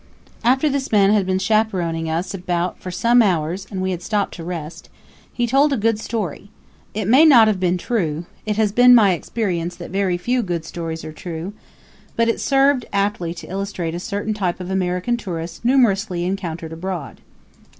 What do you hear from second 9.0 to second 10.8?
experience that very few good